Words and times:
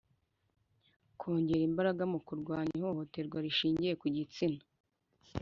Kongera 1.19 1.63
imbaraga 1.69 2.03
mu 2.11 2.19
kurwanya 2.27 2.73
ihohoterwa 2.79 3.37
rishingiye 3.45 3.93
ku 4.01 4.07
gitsina 4.15 4.61